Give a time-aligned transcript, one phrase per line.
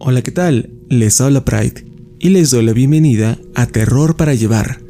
[0.00, 0.70] Hola, ¿qué tal?
[0.88, 1.86] Les habla Pride
[2.18, 4.80] y les doy la bienvenida a Terror para Llevar.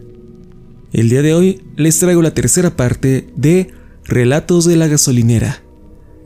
[0.90, 3.68] El día de hoy les traigo la tercera parte de
[4.04, 5.62] Relatos de la gasolinera,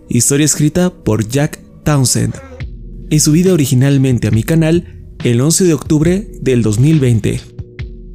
[0.08, 2.34] historia escrita por Jack Townsend
[3.10, 7.40] y subida originalmente a mi canal el 11 de octubre del 2020.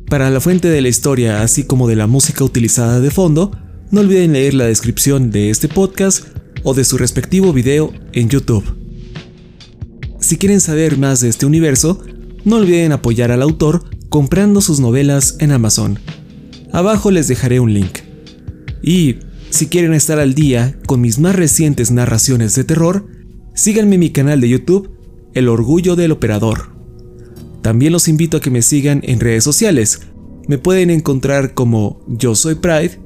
[0.10, 3.52] Para la fuente de la historia así como de la música utilizada de fondo,
[3.92, 6.28] no olviden leer la descripción de este podcast
[6.64, 8.85] o de su respectivo video en YouTube.
[10.26, 12.02] Si quieren saber más de este universo,
[12.46, 16.00] no olviden apoyar al autor comprando sus novelas en Amazon.
[16.72, 18.00] Abajo les dejaré un link.
[18.82, 19.18] Y
[19.52, 23.06] si quieren estar al día con mis más recientes narraciones de terror,
[23.54, 24.90] síganme en mi canal de YouTube,
[25.36, 26.76] El Orgullo del Operador.
[27.62, 30.08] También los invito a que me sigan en redes sociales.
[30.48, 33.00] Me pueden encontrar como Yo Soy Pride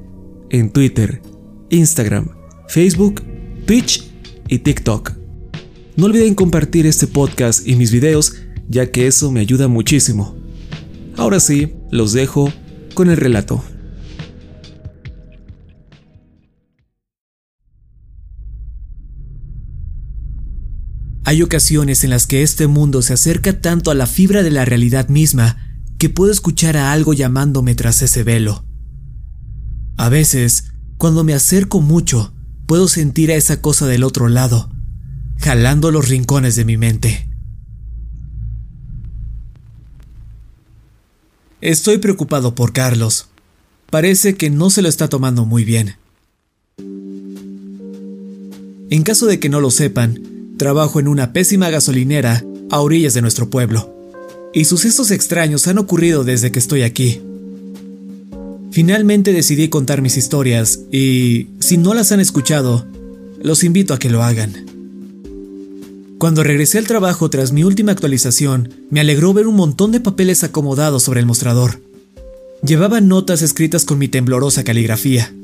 [0.48, 1.20] en Twitter,
[1.68, 2.30] Instagram,
[2.66, 3.22] Facebook,
[3.66, 4.10] Twitch
[4.48, 5.19] y TikTok.
[6.00, 8.32] No olviden compartir este podcast y mis videos,
[8.70, 10.34] ya que eso me ayuda muchísimo.
[11.18, 12.50] Ahora sí, los dejo
[12.94, 13.62] con el relato.
[21.24, 24.64] Hay ocasiones en las que este mundo se acerca tanto a la fibra de la
[24.64, 25.58] realidad misma
[25.98, 28.64] que puedo escuchar a algo llamándome tras ese velo.
[29.98, 32.32] A veces, cuando me acerco mucho,
[32.64, 34.70] puedo sentir a esa cosa del otro lado,
[35.40, 37.26] jalando los rincones de mi mente.
[41.60, 43.28] Estoy preocupado por Carlos.
[43.90, 45.96] Parece que no se lo está tomando muy bien.
[48.90, 50.20] En caso de que no lo sepan,
[50.56, 53.94] trabajo en una pésima gasolinera a orillas de nuestro pueblo,
[54.52, 57.20] y sucesos extraños han ocurrido desde que estoy aquí.
[58.72, 62.86] Finalmente decidí contar mis historias y, si no las han escuchado,
[63.42, 64.79] los invito a que lo hagan.
[66.20, 70.44] Cuando regresé al trabajo tras mi última actualización, me alegró ver un montón de papeles
[70.44, 71.80] acomodados sobre el mostrador.
[72.62, 75.34] Llevaba notas escritas con mi temblorosa caligrafía.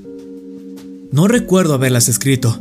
[1.11, 2.61] No recuerdo haberlas escrito,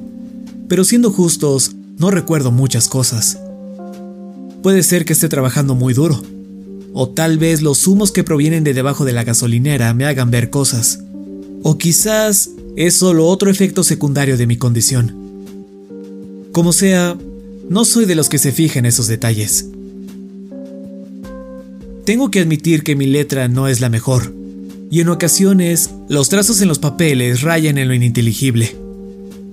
[0.69, 3.38] pero siendo justos, no recuerdo muchas cosas.
[4.63, 6.23] Puede ser que esté trabajando muy duro,
[6.94, 10.50] o tal vez los humos que provienen de debajo de la gasolinera me hagan ver
[10.50, 11.01] cosas,
[11.63, 15.13] o quizás es solo otro efecto secundario de mi condición.
[16.53, 17.17] Como sea,
[17.70, 19.68] no soy de los que se fijan esos detalles.
[22.06, 24.34] Tengo que admitir que mi letra no es la mejor,
[24.92, 28.76] y en ocasiones los trazos en los papeles rayan en lo ininteligible.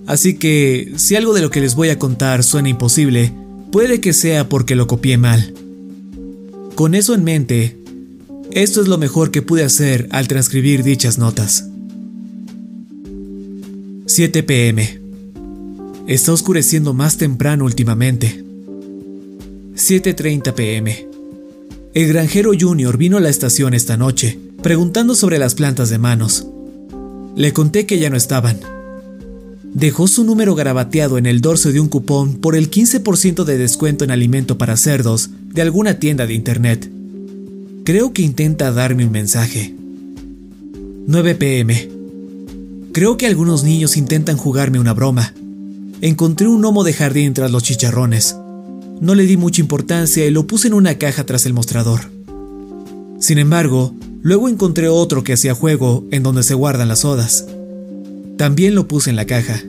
[0.06, 3.32] Así que, si algo de lo que les voy a contar suena imposible,
[3.70, 5.54] puede que sea porque lo copié mal.
[6.74, 7.78] Con eso en mente,
[8.50, 11.68] esto es lo mejor que pude hacer al transcribir dichas notas.
[14.06, 15.01] 7 pm.
[16.06, 18.44] Está oscureciendo más temprano últimamente.
[19.76, 21.08] 7.30 pm.
[21.94, 26.44] El granjero Junior vino a la estación esta noche, preguntando sobre las plantas de manos.
[27.36, 28.58] Le conté que ya no estaban.
[29.62, 34.02] Dejó su número garabateado en el dorso de un cupón por el 15% de descuento
[34.02, 36.90] en alimento para cerdos de alguna tienda de internet.
[37.84, 39.72] Creo que intenta darme un mensaje.
[41.06, 41.88] 9 pm.
[42.92, 45.32] Creo que algunos niños intentan jugarme una broma
[46.02, 48.36] encontré un gnomo de jardín tras los chicharrones.
[49.00, 52.00] No le di mucha importancia y lo puse en una caja tras el mostrador.
[53.20, 57.46] Sin embargo, luego encontré otro que hacía juego en donde se guardan las sodas.
[58.36, 59.62] También lo puse en la caja.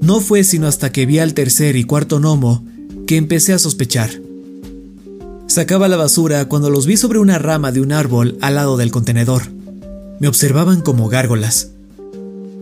[0.00, 2.64] No fue sino hasta que vi al tercer y cuarto gnomo
[3.08, 4.10] que empecé a sospechar.
[5.48, 8.92] Sacaba la basura cuando los vi sobre una rama de un árbol al lado del
[8.92, 9.42] contenedor.
[10.20, 11.72] Me observaban como gárgolas.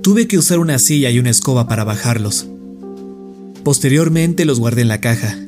[0.09, 2.47] Tuve que usar una silla y una escoba para bajarlos.
[3.63, 5.39] Posteriormente los guardé en la caja.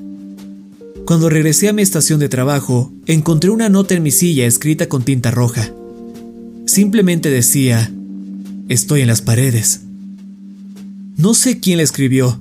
[1.06, 5.02] Cuando regresé a mi estación de trabajo, encontré una nota en mi silla escrita con
[5.02, 5.72] tinta roja.
[6.66, 7.90] Simplemente decía,
[8.68, 9.80] estoy en las paredes.
[11.16, 12.38] No sé quién la escribió,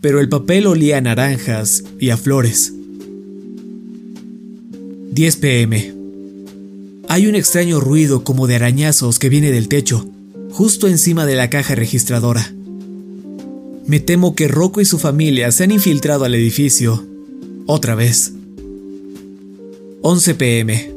[0.00, 2.72] pero el papel olía a naranjas y a flores.
[5.12, 5.92] 10 pm.
[7.08, 10.10] Hay un extraño ruido como de arañazos que viene del techo
[10.52, 12.52] justo encima de la caja registradora.
[13.86, 17.04] Me temo que Rocco y su familia se han infiltrado al edificio.
[17.66, 18.32] Otra vez.
[20.02, 20.90] 11 pm.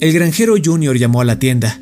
[0.00, 1.80] El granjero Junior llamó a la tienda.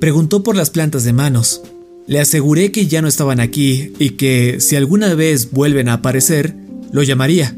[0.00, 1.62] Preguntó por las plantas de manos.
[2.06, 6.54] Le aseguré que ya no estaban aquí y que, si alguna vez vuelven a aparecer,
[6.92, 7.56] lo llamaría.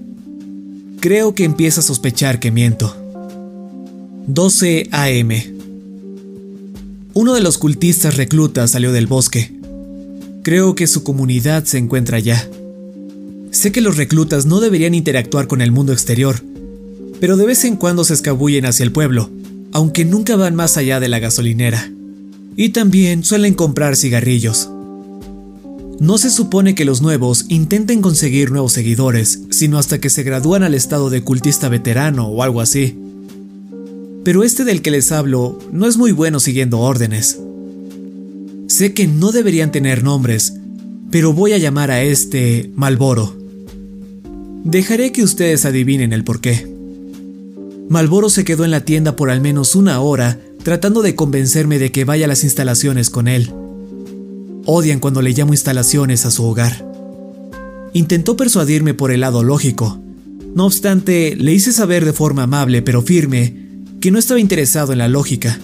[1.01, 2.95] Creo que empieza a sospechar que miento.
[4.27, 5.58] 12 am.
[7.21, 9.53] Uno de los cultistas reclutas salió del bosque.
[10.45, 12.49] Creo que su comunidad se encuentra allá.
[13.51, 16.41] Sé que los reclutas no deberían interactuar con el mundo exterior,
[17.19, 19.31] pero de vez en cuando se escabullen hacia el pueblo,
[19.73, 21.91] aunque nunca van más allá de la gasolinera.
[22.55, 24.71] Y también suelen comprar cigarrillos.
[25.99, 30.63] No se supone que los nuevos intenten conseguir nuevos seguidores, sino hasta que se gradúan
[30.63, 32.97] al estado de cultista veterano o algo así.
[34.29, 37.41] Pero este del que les hablo no es muy bueno siguiendo órdenes.
[38.67, 40.53] Sé que no deberían tener nombres,
[41.11, 43.35] pero voy a llamar a este Malboro.
[44.65, 46.71] Dejaré que ustedes adivinen el porqué.
[47.89, 51.91] Malboro se quedó en la tienda por al menos una hora tratando de convencerme de
[51.91, 53.51] que vaya a las instalaciones con él.
[54.67, 56.87] Odian cuando le llamo instalaciones a su hogar.
[57.95, 60.03] Intentó persuadirme por el lado lógico.
[60.55, 63.68] No obstante, le hice saber de forma amable pero firme
[64.01, 65.59] que no estaba interesado en la lógica.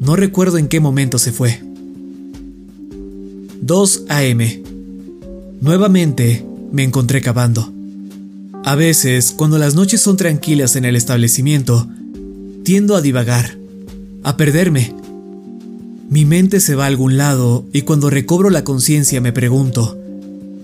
[0.00, 1.60] No recuerdo en qué momento se fue.
[3.60, 4.62] 2 a.m.
[5.60, 7.72] Nuevamente me encontré cavando.
[8.64, 11.88] A veces, cuando las noches son tranquilas en el establecimiento,
[12.64, 13.56] tiendo a divagar,
[14.22, 14.94] a perderme.
[16.08, 19.98] Mi mente se va a algún lado y cuando recobro la conciencia me pregunto,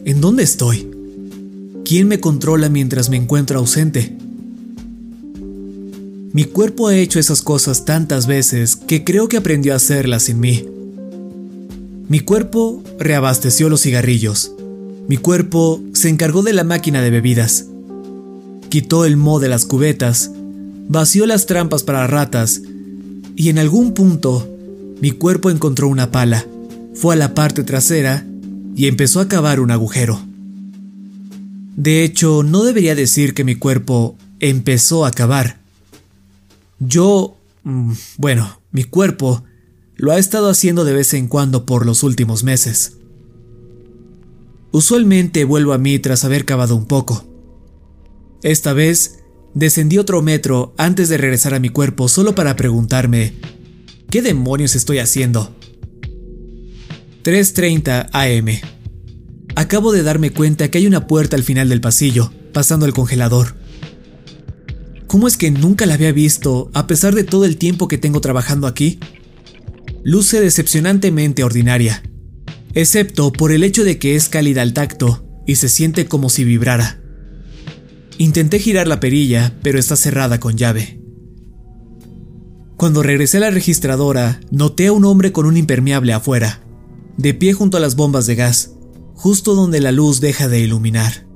[0.05, 0.89] ¿en dónde estoy?
[1.85, 4.17] ¿Quién me controla mientras me encuentro ausente?
[6.33, 10.41] Mi cuerpo ha hecho esas cosas tantas veces que creo que aprendió a hacerlas sin
[10.41, 10.65] mí.
[12.09, 14.53] Mi cuerpo reabasteció los cigarrillos.
[15.09, 17.67] Mi cuerpo se encargó de la máquina de bebidas
[18.73, 20.31] quitó el mo de las cubetas,
[20.89, 22.63] vació las trampas para ratas
[23.37, 24.49] y en algún punto
[24.99, 26.47] mi cuerpo encontró una pala,
[26.95, 28.25] fue a la parte trasera
[28.75, 30.19] y empezó a cavar un agujero.
[31.77, 35.59] De hecho, no debería decir que mi cuerpo empezó a cavar.
[36.85, 39.45] Yo, mm, bueno, mi cuerpo
[39.95, 42.97] lo ha estado haciendo de vez en cuando por los últimos meses.
[44.73, 47.25] Usualmente vuelvo a mí tras haber cavado un poco.
[48.43, 49.21] Esta vez,
[49.55, 53.35] descendí otro metro antes de regresar a mi cuerpo solo para preguntarme,
[54.11, 55.55] ¿qué demonios estoy haciendo?
[57.23, 58.61] 3.30 am.
[59.55, 63.62] Acabo de darme cuenta que hay una puerta al final del pasillo, pasando el congelador.
[65.13, 68.23] ¿Cómo es que nunca la había visto a pesar de todo el tiempo que tengo
[68.23, 68.99] trabajando aquí?
[70.03, 72.03] Luce decepcionantemente ordinaria,
[72.73, 76.45] excepto por el hecho de que es cálida al tacto y se siente como si
[76.45, 77.03] vibrara.
[78.17, 80.99] Intenté girar la perilla, pero está cerrada con llave.
[82.79, 86.65] Cuando regresé a la registradora, noté a un hombre con un impermeable afuera,
[87.19, 88.77] de pie junto a las bombas de gas,
[89.13, 91.27] justo donde la luz deja de iluminar,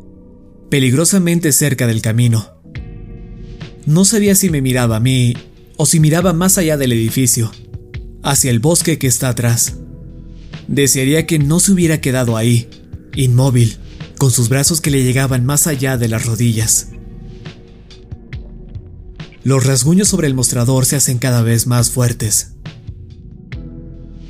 [0.70, 2.55] peligrosamente cerca del camino.
[3.86, 5.34] No sabía si me miraba a mí
[5.76, 7.52] o si miraba más allá del edificio,
[8.22, 9.76] hacia el bosque que está atrás.
[10.66, 12.68] Desearía que no se hubiera quedado ahí,
[13.14, 13.76] inmóvil,
[14.18, 16.88] con sus brazos que le llegaban más allá de las rodillas.
[19.44, 22.54] Los rasguños sobre el mostrador se hacen cada vez más fuertes.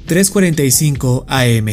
[0.07, 1.67] 3.45 am.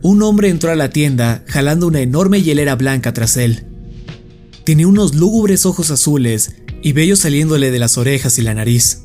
[0.00, 3.66] Un hombre entró a la tienda jalando una enorme hielera blanca tras él.
[4.64, 9.02] Tenía unos lúgubres ojos azules y vellos saliéndole de las orejas y la nariz.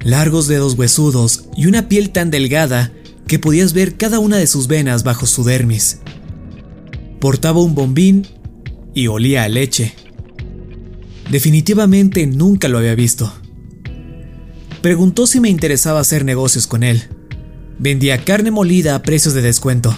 [0.00, 2.92] Largos dedos huesudos y una piel tan delgada
[3.28, 6.00] que podías ver cada una de sus venas bajo su dermis.
[7.20, 8.26] Portaba un bombín
[8.92, 9.94] y olía a leche.
[11.30, 13.32] Definitivamente nunca lo había visto.
[14.82, 17.04] Preguntó si me interesaba hacer negocios con él.
[17.78, 19.96] Vendía carne molida a precios de descuento,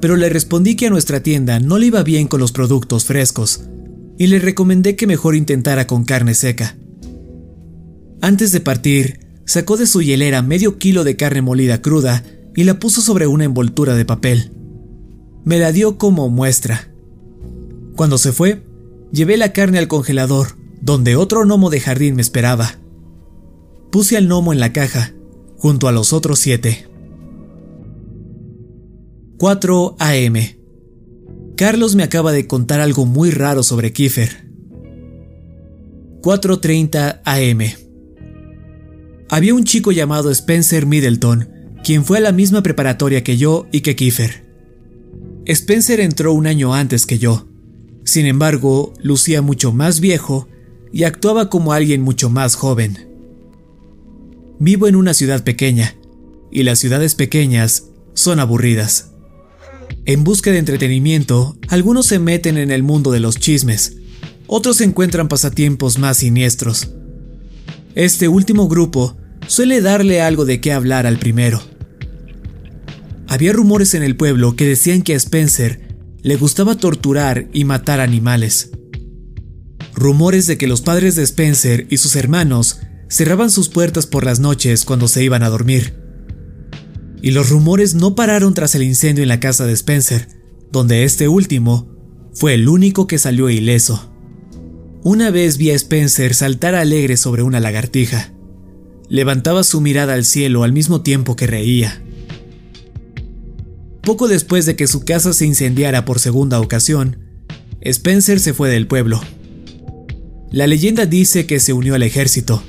[0.00, 3.62] pero le respondí que a nuestra tienda no le iba bien con los productos frescos
[4.22, 6.76] y le recomendé que mejor intentara con carne seca.
[8.20, 12.22] Antes de partir, sacó de su hielera medio kilo de carne molida cruda
[12.54, 14.52] y la puso sobre una envoltura de papel.
[15.44, 16.88] Me la dio como muestra.
[17.96, 18.62] Cuando se fue,
[19.10, 22.76] llevé la carne al congelador, donde otro gnomo de jardín me esperaba.
[23.90, 25.14] Puse al gnomo en la caja,
[25.58, 26.86] junto a los otros siete.
[29.38, 30.61] 4 AM.
[31.56, 34.50] Carlos me acaba de contar algo muy raro sobre Kiefer.
[36.22, 37.60] 4.30 AM.
[39.28, 41.48] Había un chico llamado Spencer Middleton,
[41.84, 44.44] quien fue a la misma preparatoria que yo y que Kiefer.
[45.44, 47.48] Spencer entró un año antes que yo.
[48.04, 50.48] Sin embargo, lucía mucho más viejo
[50.92, 53.08] y actuaba como alguien mucho más joven.
[54.58, 55.96] Vivo en una ciudad pequeña,
[56.50, 59.11] y las ciudades pequeñas son aburridas.
[60.04, 63.96] En busca de entretenimiento, algunos se meten en el mundo de los chismes,
[64.46, 66.90] otros encuentran pasatiempos más siniestros.
[67.94, 71.62] Este último grupo suele darle algo de qué hablar al primero.
[73.28, 78.00] Había rumores en el pueblo que decían que a Spencer le gustaba torturar y matar
[78.00, 78.70] animales.
[79.94, 84.40] Rumores de que los padres de Spencer y sus hermanos cerraban sus puertas por las
[84.40, 86.01] noches cuando se iban a dormir.
[87.22, 90.26] Y los rumores no pararon tras el incendio en la casa de Spencer,
[90.72, 91.88] donde este último
[92.34, 94.12] fue el único que salió ileso.
[95.04, 98.32] Una vez vi a Spencer saltar alegre sobre una lagartija.
[99.08, 102.02] Levantaba su mirada al cielo al mismo tiempo que reía.
[104.02, 107.18] Poco después de que su casa se incendiara por segunda ocasión,
[107.82, 109.20] Spencer se fue del pueblo.
[110.50, 112.64] La leyenda dice que se unió al ejército.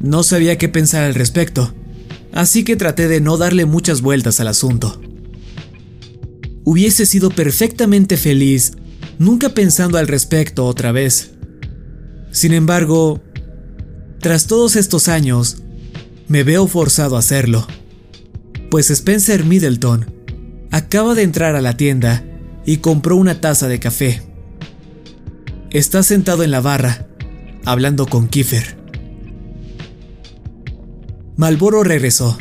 [0.00, 1.74] No sabía qué pensar al respecto,
[2.32, 5.00] así que traté de no darle muchas vueltas al asunto.
[6.64, 8.72] Hubiese sido perfectamente feliz
[9.18, 11.32] nunca pensando al respecto otra vez.
[12.30, 13.20] Sin embargo,
[14.20, 15.62] tras todos estos años,
[16.28, 17.66] me veo forzado a hacerlo
[18.70, 20.06] pues Spencer Middleton
[20.70, 22.24] acaba de entrar a la tienda
[22.66, 24.22] y compró una taza de café.
[25.70, 27.06] Está sentado en la barra,
[27.64, 28.77] hablando con Kiefer.
[31.38, 32.36] Malboro regresó.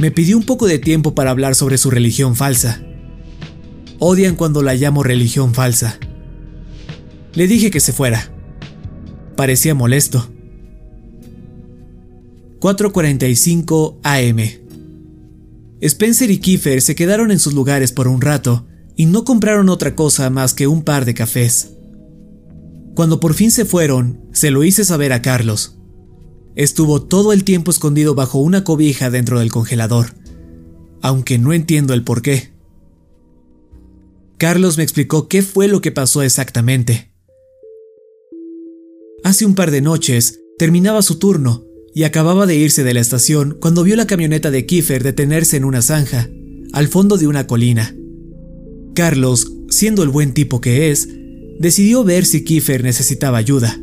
[0.00, 2.82] Me pidió un poco de tiempo para hablar sobre su religión falsa.
[3.98, 5.98] Odian cuando la llamo religión falsa.
[7.34, 8.32] Le dije que se fuera.
[9.36, 10.26] Parecía molesto.
[12.60, 14.38] 4.45 am.
[15.82, 19.94] Spencer y Kiefer se quedaron en sus lugares por un rato y no compraron otra
[19.94, 21.72] cosa más que un par de cafés.
[22.94, 25.77] Cuando por fin se fueron, se lo hice saber a Carlos.
[26.58, 30.16] Estuvo todo el tiempo escondido bajo una cobija dentro del congelador,
[31.00, 32.50] aunque no entiendo el por qué.
[34.38, 37.12] Carlos me explicó qué fue lo que pasó exactamente.
[39.22, 43.56] Hace un par de noches terminaba su turno y acababa de irse de la estación
[43.60, 46.28] cuando vio la camioneta de Kiefer detenerse en una zanja,
[46.72, 47.94] al fondo de una colina.
[48.96, 51.08] Carlos, siendo el buen tipo que es,
[51.60, 53.80] decidió ver si Kiefer necesitaba ayuda.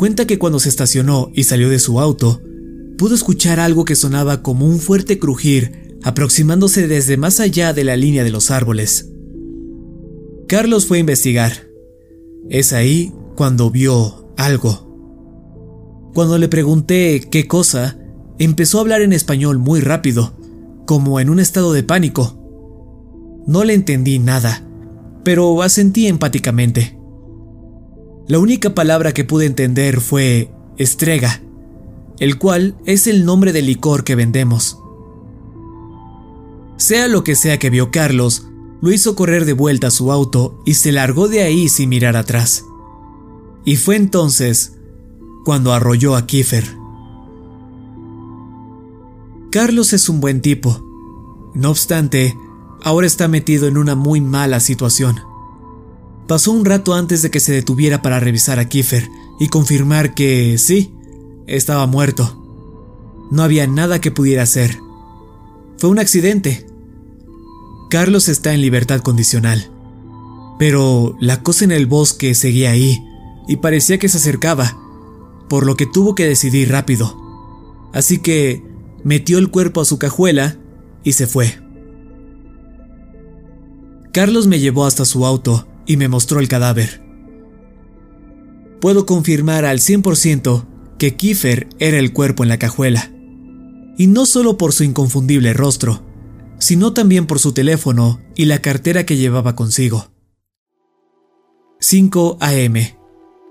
[0.00, 2.40] Cuenta que cuando se estacionó y salió de su auto,
[2.96, 7.98] pudo escuchar algo que sonaba como un fuerte crujir aproximándose desde más allá de la
[7.98, 9.12] línea de los árboles.
[10.48, 11.52] Carlos fue a investigar.
[12.48, 16.10] Es ahí cuando vio algo.
[16.14, 17.98] Cuando le pregunté qué cosa,
[18.38, 20.32] empezó a hablar en español muy rápido,
[20.86, 22.40] como en un estado de pánico.
[23.46, 24.66] No le entendí nada,
[25.24, 26.98] pero asentí empáticamente.
[28.28, 31.40] La única palabra que pude entender fue estrega,
[32.18, 34.78] el cual es el nombre del licor que vendemos.
[36.76, 38.46] Sea lo que sea que vio Carlos,
[38.80, 42.16] lo hizo correr de vuelta a su auto y se largó de ahí sin mirar
[42.16, 42.64] atrás.
[43.64, 44.76] Y fue entonces
[45.44, 46.76] cuando arrolló a Kiefer.
[49.50, 50.80] Carlos es un buen tipo.
[51.54, 52.36] No obstante,
[52.82, 55.29] ahora está metido en una muy mala situación.
[56.30, 59.08] Pasó un rato antes de que se detuviera para revisar a Kiefer
[59.40, 60.94] y confirmar que sí,
[61.48, 63.26] estaba muerto.
[63.32, 64.78] No había nada que pudiera hacer.
[65.76, 66.68] Fue un accidente.
[67.90, 69.72] Carlos está en libertad condicional.
[70.56, 73.04] Pero la cosa en el bosque seguía ahí
[73.48, 74.78] y parecía que se acercaba
[75.48, 77.12] por lo que tuvo que decidir rápido.
[77.92, 78.62] Así que
[79.02, 80.56] metió el cuerpo a su cajuela
[81.02, 81.60] y se fue.
[84.12, 87.02] Carlos me llevó hasta su auto y me mostró el cadáver.
[88.80, 90.66] Puedo confirmar al 100%
[90.98, 93.10] que Kiefer era el cuerpo en la cajuela.
[93.96, 96.02] Y no solo por su inconfundible rostro,
[96.58, 100.10] sino también por su teléfono y la cartera que llevaba consigo.
[101.80, 102.74] 5 AM.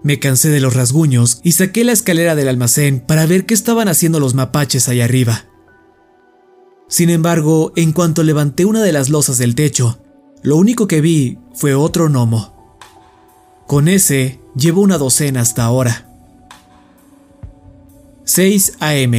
[0.03, 3.87] Me cansé de los rasguños y saqué la escalera del almacén para ver qué estaban
[3.87, 5.45] haciendo los mapaches allá arriba.
[6.87, 9.99] Sin embargo, en cuanto levanté una de las losas del techo,
[10.41, 12.53] lo único que vi fue otro gnomo.
[13.67, 16.07] Con ese llevo una docena hasta ahora.
[18.23, 19.13] 6 AM.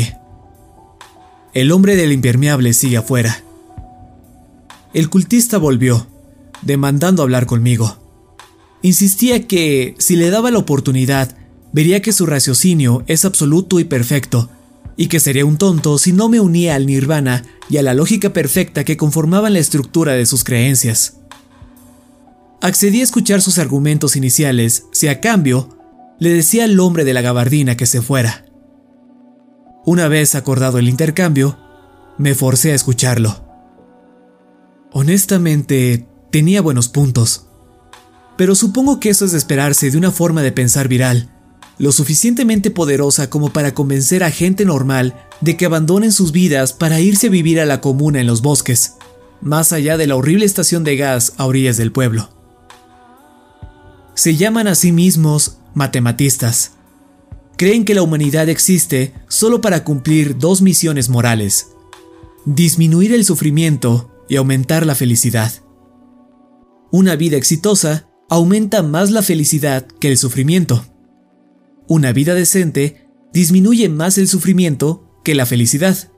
[1.53, 3.43] El hombre del impermeable sigue afuera.
[4.93, 6.07] El cultista volvió,
[6.63, 7.97] demandando hablar conmigo.
[8.83, 11.37] Insistía que, si le daba la oportunidad,
[11.73, 14.49] vería que su raciocinio es absoluto y perfecto,
[15.01, 18.35] y que sería un tonto si no me unía al nirvana y a la lógica
[18.35, 21.17] perfecta que conformaban la estructura de sus creencias.
[22.61, 25.71] Accedí a escuchar sus argumentos iniciales si a cambio
[26.19, 28.45] le decía al hombre de la gabardina que se fuera.
[29.87, 31.57] Una vez acordado el intercambio,
[32.19, 33.43] me forcé a escucharlo.
[34.93, 37.47] Honestamente, tenía buenos puntos
[38.41, 41.31] pero supongo que eso es de esperarse de una forma de pensar viral,
[41.81, 47.01] lo suficientemente poderosa como para convencer a gente normal de que abandonen sus vidas para
[47.01, 48.97] irse a vivir a la comuna en los bosques,
[49.41, 52.29] más allá de la horrible estación de gas a orillas del pueblo.
[54.15, 56.73] Se llaman a sí mismos matematistas.
[57.57, 61.69] Creen que la humanidad existe solo para cumplir dos misiones morales,
[62.45, 65.51] disminuir el sufrimiento y aumentar la felicidad.
[66.91, 70.85] Una vida exitosa aumenta más la felicidad que el sufrimiento.
[71.91, 76.13] Una vida decente disminuye más el sufrimiento que la felicidad.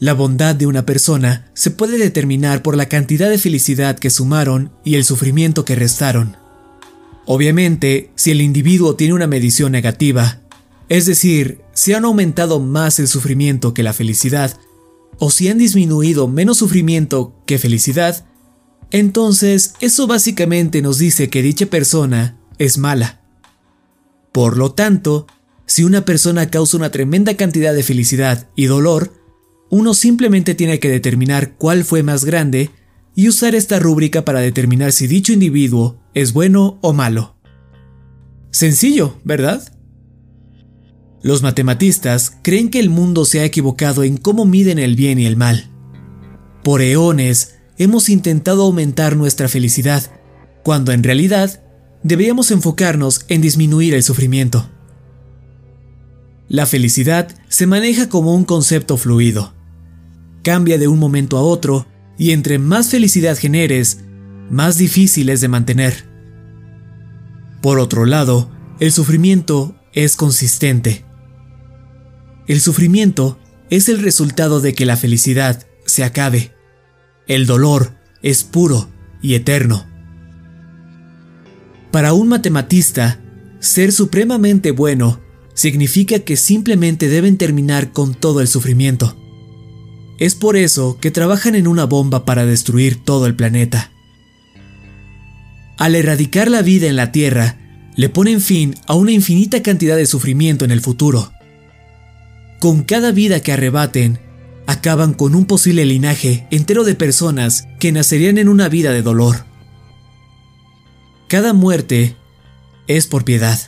[0.00, 4.72] La bondad de una persona se puede determinar por la cantidad de felicidad que sumaron
[4.82, 6.38] y el sufrimiento que restaron.
[7.26, 10.40] Obviamente, si el individuo tiene una medición negativa,
[10.88, 14.58] es decir, si han aumentado más el sufrimiento que la felicidad,
[15.18, 18.24] o si han disminuido menos sufrimiento que felicidad,
[18.90, 23.23] entonces eso básicamente nos dice que dicha persona es mala.
[24.34, 25.28] Por lo tanto,
[25.64, 29.12] si una persona causa una tremenda cantidad de felicidad y dolor,
[29.70, 32.70] uno simplemente tiene que determinar cuál fue más grande
[33.14, 37.36] y usar esta rúbrica para determinar si dicho individuo es bueno o malo.
[38.50, 39.72] Sencillo, ¿verdad?
[41.22, 45.26] Los matematistas creen que el mundo se ha equivocado en cómo miden el bien y
[45.26, 45.70] el mal.
[46.64, 50.10] Por eones hemos intentado aumentar nuestra felicidad,
[50.64, 51.63] cuando en realidad
[52.04, 54.70] deberíamos enfocarnos en disminuir el sufrimiento.
[56.48, 59.54] La felicidad se maneja como un concepto fluido.
[60.44, 61.86] Cambia de un momento a otro
[62.18, 64.00] y entre más felicidad generes,
[64.50, 66.04] más difícil es de mantener.
[67.62, 71.06] Por otro lado, el sufrimiento es consistente.
[72.46, 73.38] El sufrimiento
[73.70, 76.52] es el resultado de que la felicidad se acabe.
[77.26, 78.90] El dolor es puro
[79.22, 79.93] y eterno.
[81.94, 83.20] Para un matematista,
[83.60, 85.20] ser supremamente bueno
[85.54, 89.16] significa que simplemente deben terminar con todo el sufrimiento.
[90.18, 93.92] Es por eso que trabajan en una bomba para destruir todo el planeta.
[95.78, 97.60] Al erradicar la vida en la Tierra,
[97.94, 101.30] le ponen fin a una infinita cantidad de sufrimiento en el futuro.
[102.58, 104.18] Con cada vida que arrebaten,
[104.66, 109.53] acaban con un posible linaje entero de personas que nacerían en una vida de dolor.
[111.34, 112.14] Cada muerte
[112.86, 113.58] es por piedad.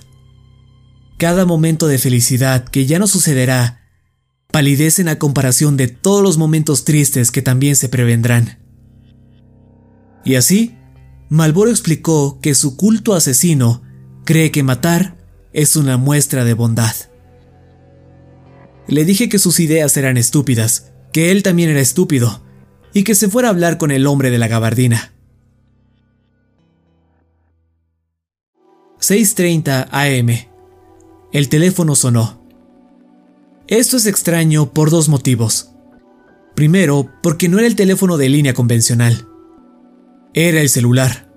[1.19, 3.81] Cada momento de felicidad que ya no sucederá
[4.53, 8.61] palidece en la comparación de todos los momentos tristes que también se prevendrán.
[10.25, 10.77] Y así,
[11.29, 13.83] Malboro explicó que su culto asesino
[14.25, 15.17] cree que matar
[15.53, 16.95] es una muestra de bondad.
[18.87, 22.45] Le dije que sus ideas eran estúpidas, que él también era estúpido,
[22.95, 25.16] y que se fuera a hablar con el hombre de la gabardina.
[29.01, 30.47] 6.30 am.
[31.33, 32.41] El teléfono sonó.
[33.69, 35.73] Esto es extraño por dos motivos.
[36.55, 39.29] Primero, porque no era el teléfono de línea convencional.
[40.33, 41.29] Era el celular,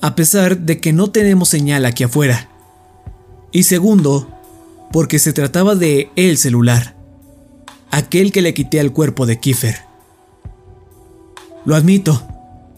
[0.00, 2.48] a pesar de que no tenemos señal aquí afuera.
[3.52, 4.28] Y segundo,
[4.92, 6.96] porque se trataba de el celular,
[7.90, 9.76] aquel que le quité al cuerpo de Kiefer.
[11.64, 12.22] Lo admito,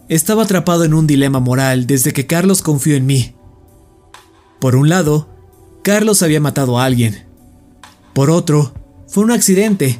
[0.09, 3.33] estaba atrapado en un dilema moral desde que Carlos confió en mí.
[4.63, 5.27] Por un lado,
[5.83, 7.25] Carlos había matado a alguien.
[8.13, 8.73] Por otro,
[9.09, 9.99] fue un accidente.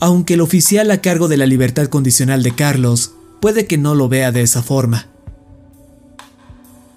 [0.00, 4.08] Aunque el oficial a cargo de la libertad condicional de Carlos puede que no lo
[4.08, 5.08] vea de esa forma.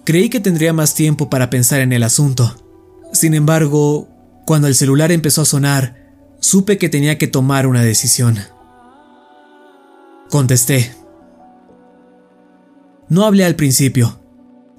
[0.06, 2.56] Creí que tendría más tiempo para pensar en el asunto.
[3.12, 4.08] Sin embargo,
[4.46, 8.40] cuando el celular empezó a sonar, supe que tenía que tomar una decisión.
[10.30, 10.94] Contesté.
[13.10, 14.19] No hablé al principio.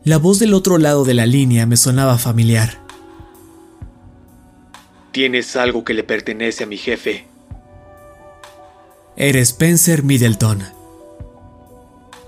[0.04, 2.80] La voz del otro lado de la línea me sonaba familiar.
[5.12, 7.26] Tienes algo que le pertenece a mi jefe.
[9.16, 10.62] Eres Spencer Middleton.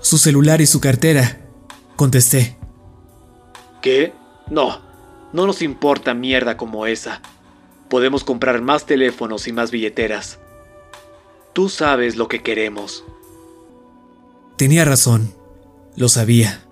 [0.01, 1.39] Su celular y su cartera,
[1.95, 2.57] contesté.
[3.81, 4.13] ¿Qué?
[4.51, 4.81] No,
[5.31, 7.21] no nos importa mierda como esa.
[7.89, 10.37] Podemos comprar más teléfonos y más billeteras.
[11.53, 13.03] Tú sabes lo que queremos.
[14.57, 15.33] Tenía razón,
[15.95, 16.63] lo sabía.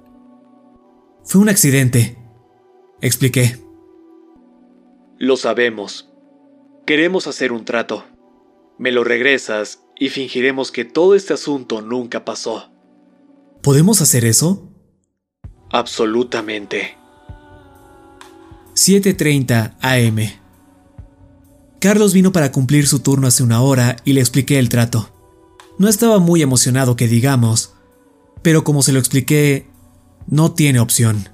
[1.24, 2.18] Fue un accidente.
[3.02, 3.58] Expliqué.
[5.18, 6.10] Lo sabemos.
[6.86, 8.06] Queremos hacer un trato.
[8.78, 12.72] Me lo regresas y fingiremos que todo este asunto nunca pasó.
[13.62, 14.68] ¿Podemos hacer eso?
[15.70, 16.98] Absolutamente.
[18.74, 20.42] 7.30 am.
[21.80, 25.10] Carlos vino para cumplir su turno hace una hora y le expliqué el trato.
[25.78, 27.74] No estaba muy emocionado que digamos,
[28.42, 29.71] pero como se lo expliqué,
[30.28, 31.30] no tiene opción.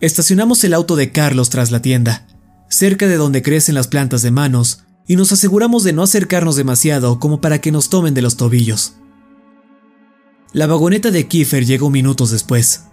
[0.00, 2.26] Estacionamos el auto de Carlos tras la tienda,
[2.68, 7.18] cerca de donde crecen las plantas de manos, y nos aseguramos de no acercarnos demasiado
[7.18, 8.94] como para que nos tomen de los tobillos.
[10.52, 12.84] La vagoneta de Kiefer llegó minutos después.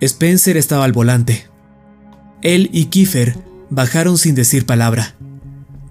[0.00, 1.48] Spencer estaba al volante.
[2.42, 3.38] Él y Kiefer
[3.70, 5.14] bajaron sin decir palabra.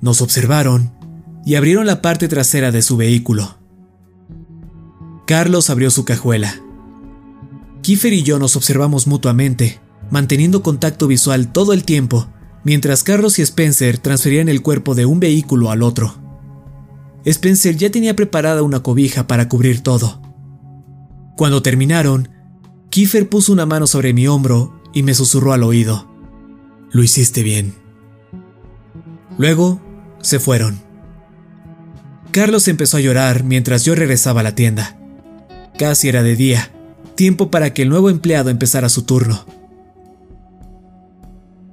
[0.02, 0.94] Nos observaron
[1.46, 3.58] y abrieron la parte trasera de su vehículo.
[5.28, 6.56] Carlos abrió su cajuela.
[7.84, 12.28] Kiefer y yo nos observamos mutuamente, manteniendo contacto visual todo el tiempo
[12.68, 16.16] mientras Carlos y Spencer transferían el cuerpo de un vehículo al otro.
[17.24, 20.22] Spencer ya tenía preparada una cobija para cubrir todo.
[21.38, 22.28] Cuando terminaron,
[22.90, 26.10] Kiefer puso una mano sobre mi hombro y me susurró al oído.
[26.92, 27.74] Lo hiciste bien.
[29.38, 29.80] Luego,
[30.22, 30.82] se fueron.
[32.32, 34.97] Carlos empezó a llorar mientras yo regresaba a la tienda.
[35.78, 36.72] Casi era de día,
[37.14, 39.46] tiempo para que el nuevo empleado empezara su turno.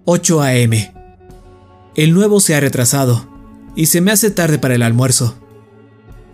[0.05, 0.93] 8 a.m.
[1.97, 3.27] El nuevo se ha retrasado
[3.75, 5.37] y se me hace tarde para el almuerzo.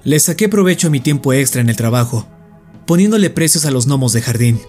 [0.02, 2.26] Le saqué provecho a mi tiempo extra en el trabajo,
[2.86, 4.60] poniéndole precios a los gnomos de jardín.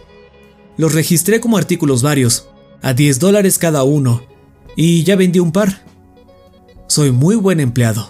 [0.78, 2.50] Los registré como artículos varios,
[2.84, 4.24] a 10 dólares cada uno,
[4.76, 5.84] y ya vendí un par.
[6.88, 8.10] Soy muy buen empleado.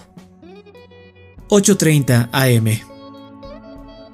[1.50, 2.91] 8.30 am.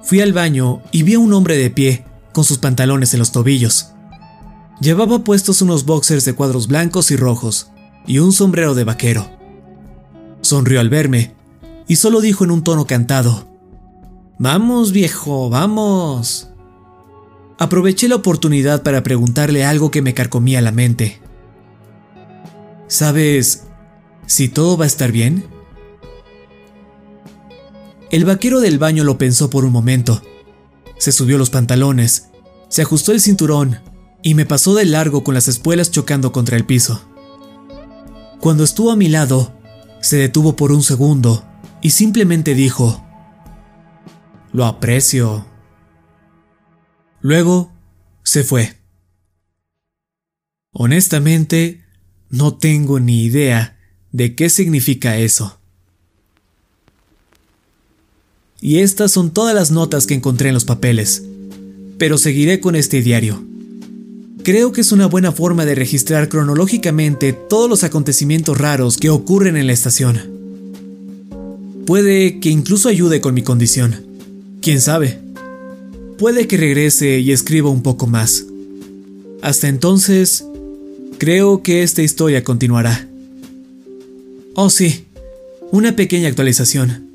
[0.02, 3.32] Fui al baño y vi a un hombre de pie, con sus pantalones en los
[3.32, 3.92] tobillos.
[4.80, 7.70] Llevaba puestos unos boxers de cuadros blancos y rojos
[8.06, 9.28] y un sombrero de vaquero.
[10.40, 11.34] Sonrió al verme
[11.88, 13.48] y solo dijo en un tono cantado,
[14.38, 16.48] Vamos viejo, vamos.
[17.58, 21.20] Aproveché la oportunidad para preguntarle algo que me carcomía la mente.
[22.86, 23.64] ¿Sabes
[24.26, 25.44] si todo va a estar bien?
[28.10, 30.22] El vaquero del baño lo pensó por un momento.
[30.96, 32.28] Se subió los pantalones,
[32.68, 33.80] se ajustó el cinturón
[34.22, 37.02] y me pasó de largo con las espuelas chocando contra el piso.
[38.40, 39.52] Cuando estuvo a mi lado,
[40.00, 41.44] se detuvo por un segundo
[41.82, 43.04] y simplemente dijo,
[44.52, 45.46] Lo aprecio.
[47.20, 47.72] Luego,
[48.22, 48.78] se fue.
[50.72, 51.84] Honestamente,
[52.30, 53.78] no tengo ni idea
[54.12, 55.57] de qué significa eso.
[58.60, 61.22] Y estas son todas las notas que encontré en los papeles,
[61.96, 63.42] pero seguiré con este diario.
[64.42, 69.56] Creo que es una buena forma de registrar cronológicamente todos los acontecimientos raros que ocurren
[69.56, 70.20] en la estación.
[71.86, 73.96] Puede que incluso ayude con mi condición.
[74.60, 75.20] ¿Quién sabe?
[76.18, 78.44] Puede que regrese y escriba un poco más.
[79.40, 80.44] Hasta entonces,
[81.18, 83.08] creo que esta historia continuará.
[84.54, 85.04] Oh sí,
[85.70, 87.07] una pequeña actualización.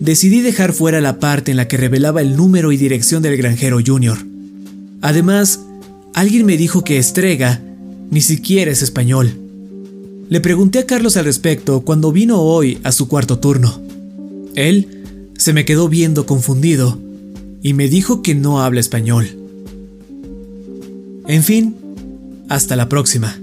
[0.00, 3.78] Decidí dejar fuera la parte en la que revelaba el número y dirección del granjero
[3.84, 4.18] Junior.
[5.00, 5.60] Además,
[6.18, 7.62] Alguien me dijo que Estrega
[8.10, 9.30] ni siquiera es español.
[10.28, 13.80] Le pregunté a Carlos al respecto cuando vino hoy a su cuarto turno.
[14.56, 15.04] Él
[15.36, 16.98] se me quedó viendo confundido
[17.62, 19.28] y me dijo que no habla español.
[21.28, 21.76] En fin,
[22.48, 23.38] hasta la próxima.